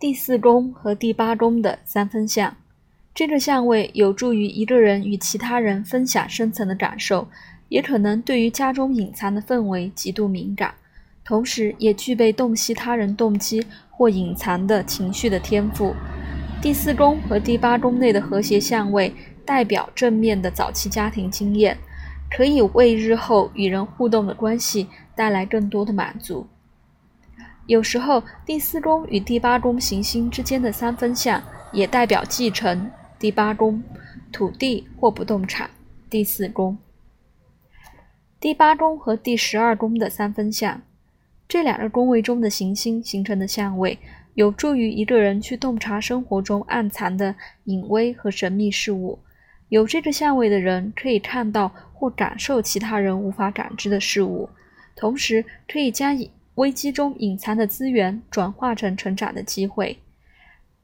[0.00, 2.56] 第四宫和第八宫的三分相，
[3.14, 7.28] 这个相位有助于一个人与其他人分享深层的感受，
[7.68, 10.72] 也可能对于家中隐藏的氛围极度敏感，
[11.22, 15.94] 同时也具备洞悉他人动机或隐藏的情绪的天赋。
[16.62, 19.12] 第四宫和第八宫内的和谐相位
[19.44, 21.76] 代表正面的早期家庭经验，
[22.30, 26.46] 可以为日后与人互动的关系带来更多的满足。
[27.70, 31.40] 有时候，第四宫与第八宫行星之间的三分相
[31.72, 32.90] 也代表继承。
[33.16, 33.80] 第八宫，
[34.32, 35.70] 土地或不动产。
[36.10, 36.76] 第四宫，
[38.40, 40.82] 第八宫和第十二宫的三分相，
[41.46, 43.96] 这两个宫位中的行星形成的相位，
[44.34, 49.20] 有助于一个人去洞察生活中暗藏的隐微和神秘事物。
[49.68, 54.50] 有这个相位的人，可以看到或感受其他人无法感知的事物，
[54.96, 56.32] 同时可以将以。
[56.60, 59.98] 危机中隐藏的资源转化成成长的机会，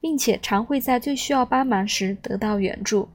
[0.01, 3.10] 并且常会在最需要帮忙时得到援助。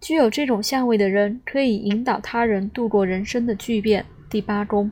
[0.00, 4.04] 具有这种相位的人，可以引导他人度过人生的巨变。
[4.28, 4.90] 第八宫，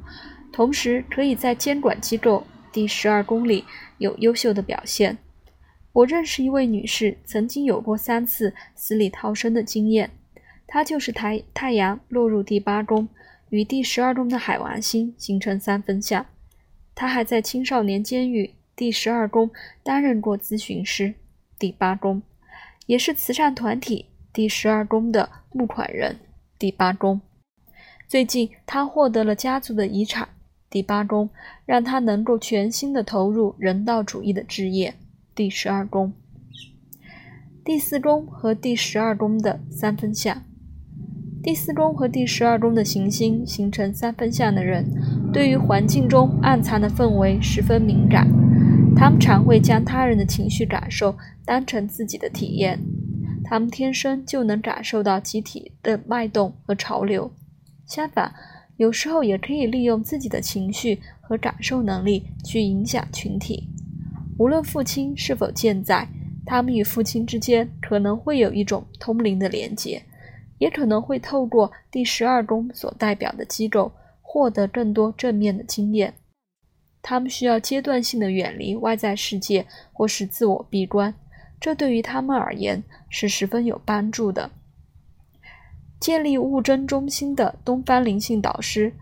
[0.52, 3.64] 同时可以在监管机构第十二宫里
[3.98, 5.18] 有优秀的表现。
[5.92, 10.08] 我认识一位女士，曾经有过三次死里逃生的经验。
[10.68, 13.08] 她就是太太阳落入第八宫，
[13.50, 16.24] 与第十二宫的海王星形成三分相。
[16.96, 19.50] 他还在青少年监狱第十二宫
[19.82, 21.14] 担任过咨询师，
[21.58, 22.22] 第八宫
[22.86, 26.16] 也是慈善团体第十二宫的募款人，
[26.58, 27.20] 第八宫。
[28.08, 30.30] 最近他获得了家族的遗产，
[30.70, 31.28] 第八宫
[31.66, 34.94] 让他能够全心的投入人道主义的事业，
[35.34, 36.14] 第十二宫。
[37.62, 40.42] 第四宫和第十二宫的三分相。
[41.42, 44.84] 第四宫和第十二宫的行星形成三分相的人，
[45.36, 48.26] 对于环境中暗藏的氛围十分敏感。
[48.96, 52.80] 他们常会将他人的情绪感受当成自己的体验。
[53.44, 57.30] 他们天生就能感受到集体的脉动和潮流。
[57.84, 58.32] 相反，
[58.78, 63.68] 有时候也可以利用自己的情绪和感受能力去影响群体。
[64.38, 66.08] 无论父亲是否健在，
[66.46, 70.02] 他们与父亲之间可能会有一种通灵的连结。
[70.56, 73.92] 也可能会透过第十二宫所代表的机构
[74.28, 76.14] 获得更多正面的经验。
[77.00, 81.14] 他们需要阶段性的远离外在世界或是自我闭关，
[81.60, 84.50] 这对于他们而言是十分有帮助的。
[86.00, 88.92] 建立物真中心的东方灵性导师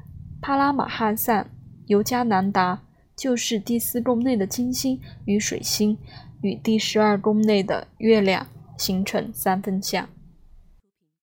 [0.42, 1.46] 帕拉马汉萨
[1.86, 2.82] 尤加南达，
[3.16, 5.96] 就是第四宫内的金星与水星
[6.42, 8.46] 与第十二宫内的月亮
[8.76, 10.06] 形成三分相。